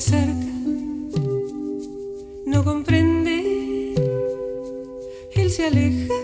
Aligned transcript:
Se 0.00 0.16
acerca, 0.16 0.52
no 2.46 2.64
comprende, 2.64 3.94
él 5.36 5.50
se 5.52 5.66
aleja. 5.66 6.14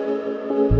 Música 0.00 0.79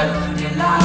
Alhamdulillah 0.00 0.79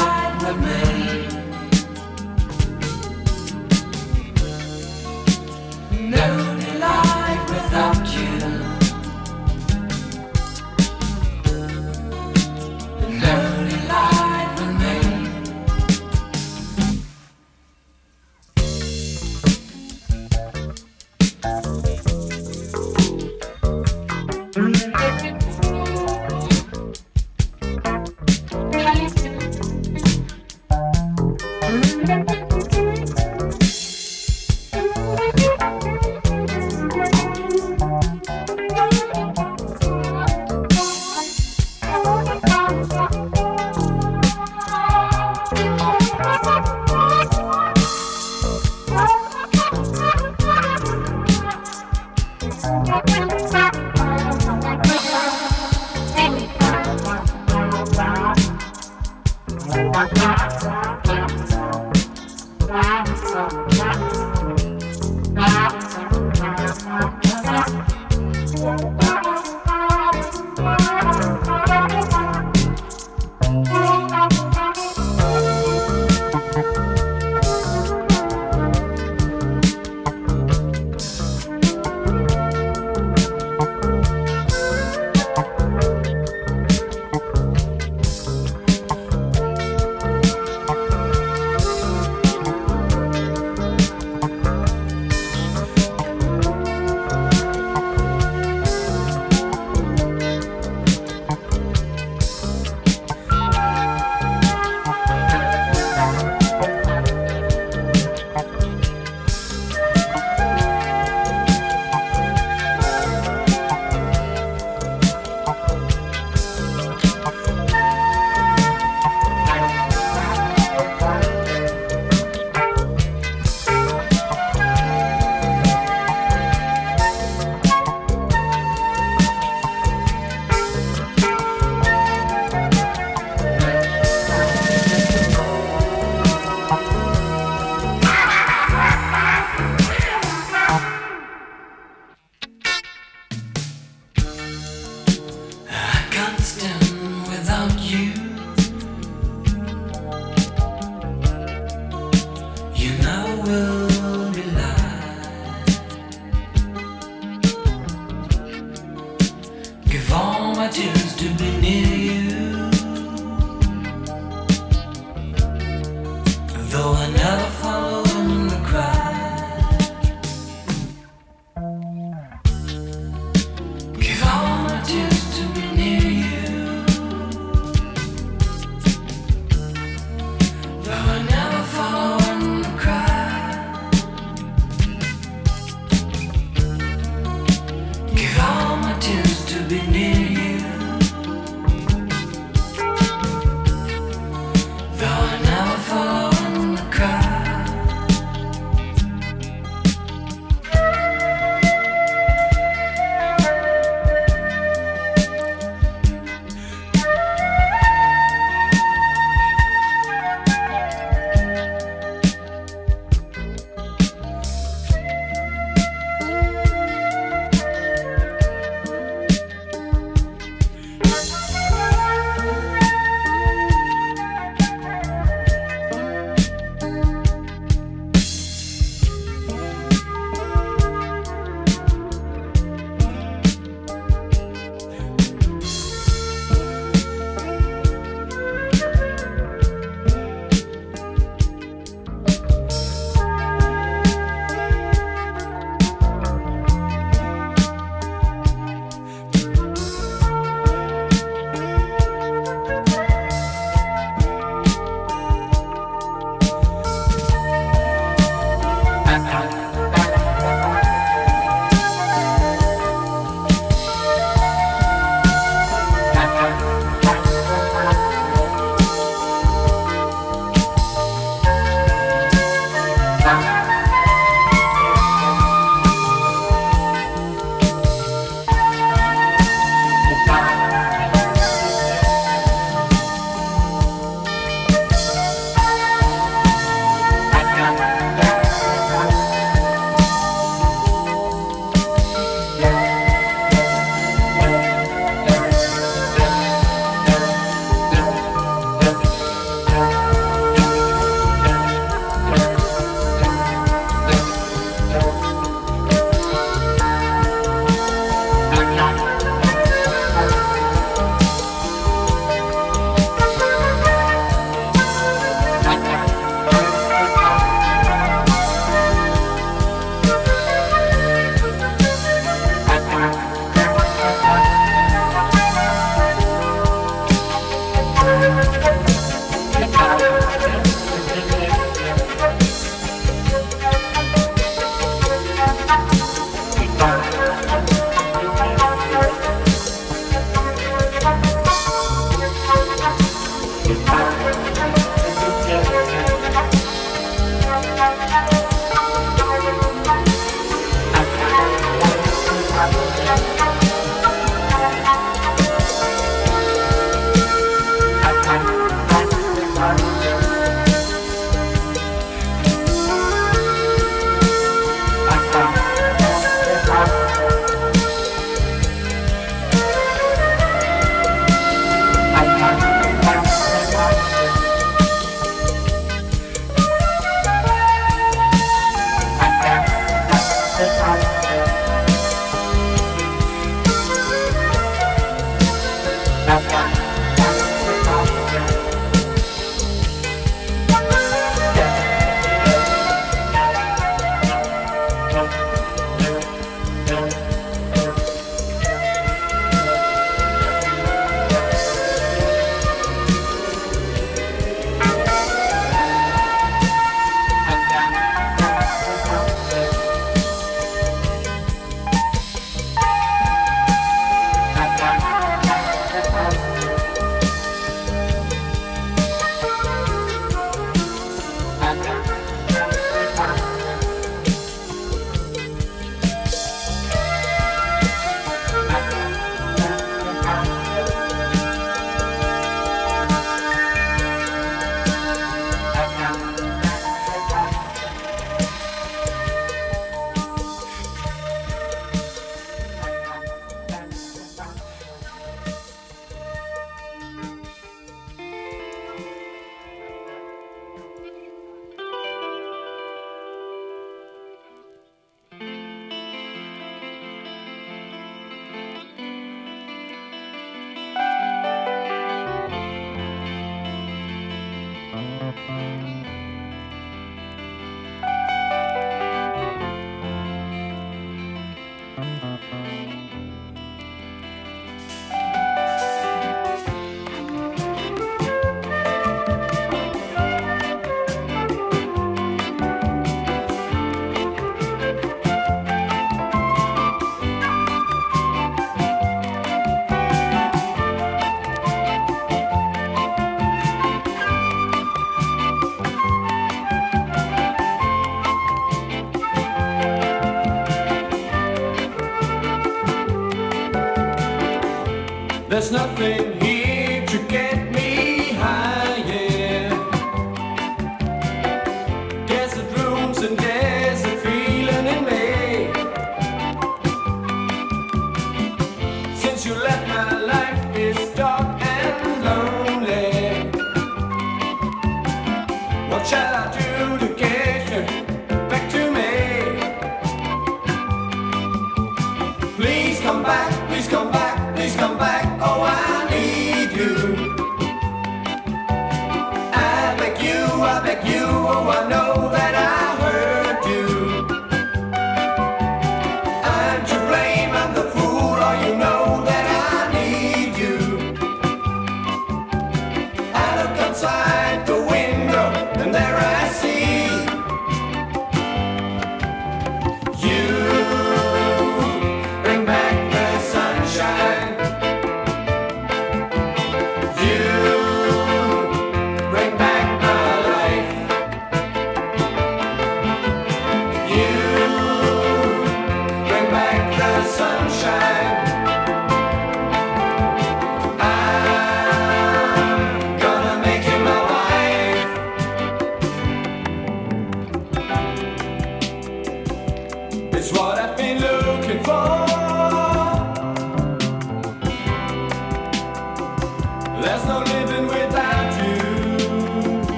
There's 597.06 597.24
no 597.28 597.45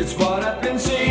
It's 0.00 0.14
what 0.14 0.42
I've 0.42 0.62
been 0.62 0.78
seeing. 0.78 1.09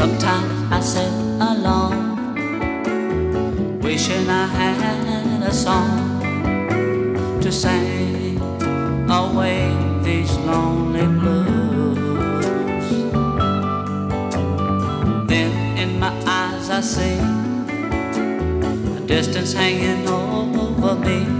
Sometimes 0.00 0.72
I 0.72 0.80
sit 0.80 1.12
alone, 1.52 2.32
wishing 3.82 4.30
I 4.30 4.46
had 4.46 5.42
a 5.42 5.52
song 5.52 6.22
to 7.42 7.52
sing 7.52 8.40
away 9.10 9.76
these 10.02 10.34
lonely 10.38 11.06
blues. 11.20 11.98
Then 15.28 15.52
in 15.76 16.00
my 16.00 16.12
eyes 16.24 16.70
I 16.70 16.80
see 16.80 17.18
a 18.96 19.00
distance 19.06 19.52
hanging 19.52 20.08
over 20.08 20.94
me. 20.94 21.39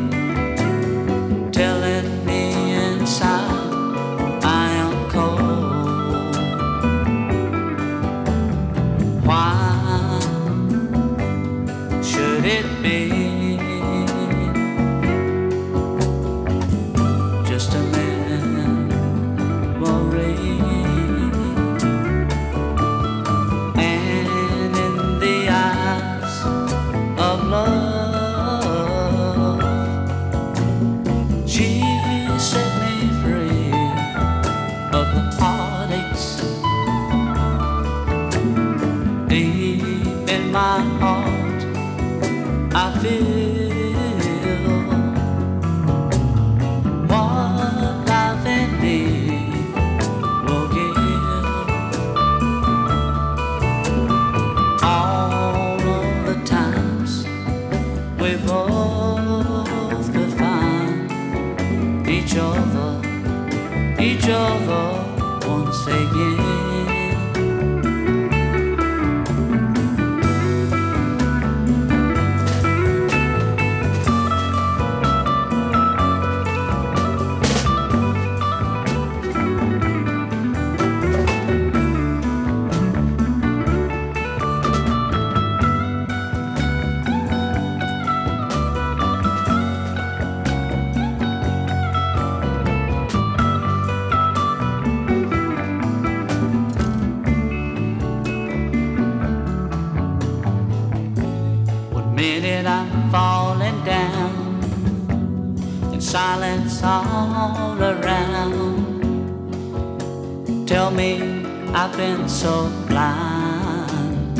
been 112.01 112.27
so 112.31 112.73
blind. 112.89 114.35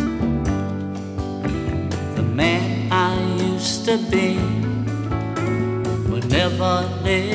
The 2.17 2.23
man 2.23 2.91
I 2.91 3.13
used 3.53 3.85
to 3.85 3.99
be 4.11 4.39
would 6.11 6.27
never 6.31 6.89
live. 7.05 7.30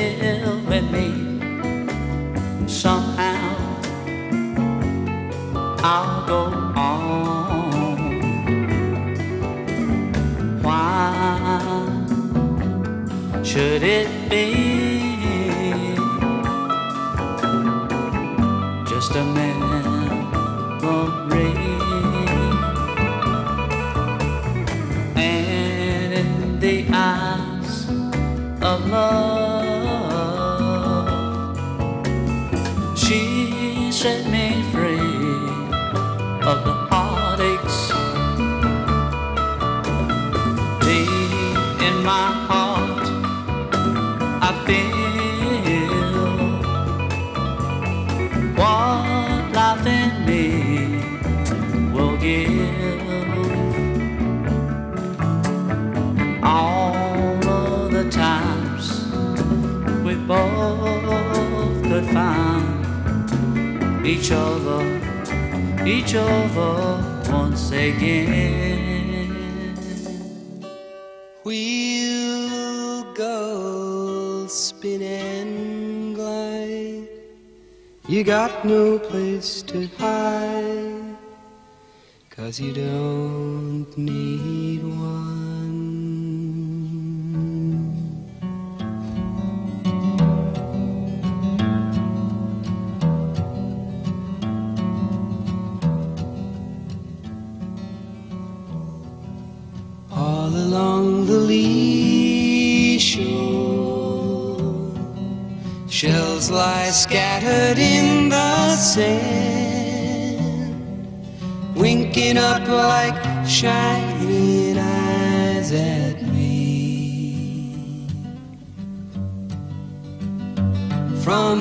Cause 82.36 82.60
you 82.60 82.74
don't 82.74 83.86
need 83.96 84.84
one. 84.84 85.45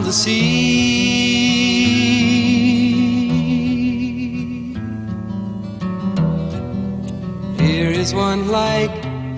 the 0.06 0.14
sea. 0.14 0.36
Here 7.58 7.90
is 7.90 8.14
one 8.14 8.48
like 8.50 8.92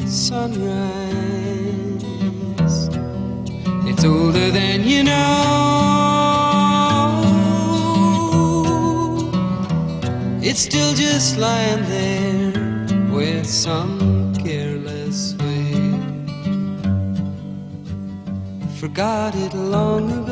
sunrise. 0.06 0.90
It's 3.90 4.04
older 4.04 4.52
than 4.52 4.84
you 4.84 5.04
know. 5.06 5.38
It's 10.42 10.60
still 10.60 10.94
just 10.94 11.38
lying 11.38 11.84
there 11.88 12.52
with 13.16 13.48
some 13.48 14.36
careless 14.36 15.34
way. 15.36 15.98
Forgot 18.82 19.34
it 19.36 19.54
long 19.54 20.12
ago. 20.12 20.27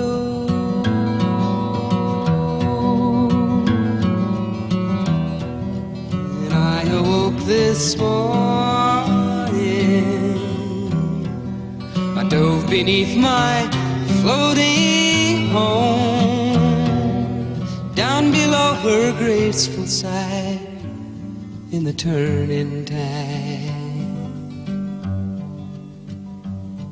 this 7.46 7.96
morning. 7.98 8.26
I 12.18 12.24
dove 12.28 12.68
beneath 12.68 13.16
my 13.16 13.70
floating 14.22 15.50
home, 15.50 16.56
down 17.94 18.32
below 18.32 18.74
her 18.74 19.12
graceful 19.20 19.86
side 19.86 20.60
in 21.72 21.84
the 21.84 21.94
turning 21.94 22.86
tide. 22.86 23.74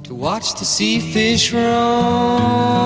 To 0.03 0.13
watch 0.13 0.53
the 0.59 0.65
sea 0.65 0.99
fish 0.99 1.51
roam 1.51 2.83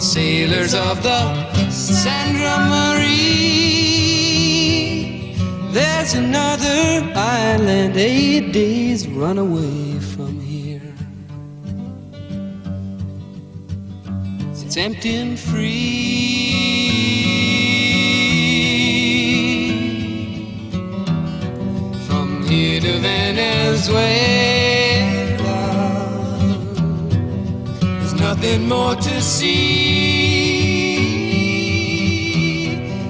sailors 0.00 0.74
of 0.74 1.02
the 1.02 1.70
Sandra 1.70 2.58
Marie. 2.68 3.20
There's 5.72 6.14
another 6.14 7.12
island 7.14 7.96
eight 7.96 8.52
days 8.52 9.06
run 9.06 9.38
away 9.38 9.98
from 10.00 10.40
here. 10.40 10.94
It's 14.52 14.76
empty 14.76 15.16
and 15.16 15.38
free. 15.38 15.90
From 22.06 22.42
here 22.48 22.80
to 22.80 22.98
Venezuela, 23.00 24.59
nothing 28.40 28.68
more 28.68 28.94
to 28.94 29.20
see 29.20 29.50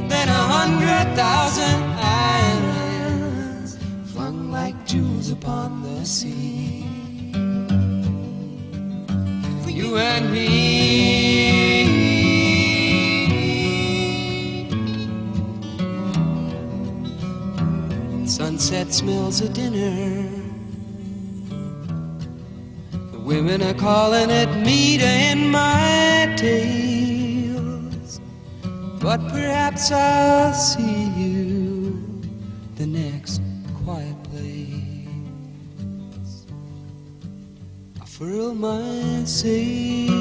than 0.09 0.29
a 0.29 0.33
hundred 0.33 1.15
thousand 1.15 1.83
islands 2.01 3.79
flung 4.13 4.51
like 4.51 4.75
jewels 4.87 5.31
upon 5.31 5.83
the 5.83 6.05
sea. 6.05 6.85
For 9.63 9.71
you 9.71 9.99
and 9.99 10.33
me. 10.33 10.49
Sunset 18.27 18.93
smells 18.93 19.41
of 19.41 19.53
dinner. 19.53 20.30
Women 23.31 23.63
are 23.63 23.75
calling 23.75 24.29
it 24.29 24.49
meat 24.67 25.01
in 25.01 25.53
my 25.53 26.35
tales. 26.37 28.21
But 29.01 29.21
perhaps 29.29 29.93
I'll 29.93 30.53
see 30.53 31.05
you 31.17 32.21
the 32.75 32.87
next 32.87 33.41
quiet 33.85 34.21
place. 34.25 35.07
I 38.03 38.05
furl 38.05 38.53
my 38.53 39.23
sails. 39.25 40.20